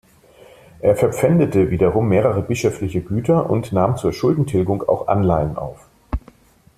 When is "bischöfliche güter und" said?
2.41-3.71